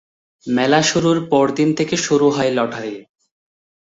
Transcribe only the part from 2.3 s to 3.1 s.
হয় লটারি।